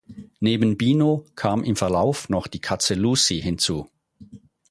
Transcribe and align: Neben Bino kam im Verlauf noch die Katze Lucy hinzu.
Neben 0.39 0.77
Bino 0.79 1.25
kam 1.35 1.63
im 1.63 1.75
Verlauf 1.75 2.27
noch 2.27 2.47
die 2.47 2.57
Katze 2.59 2.95
Lucy 2.95 3.39
hinzu. 3.39 3.87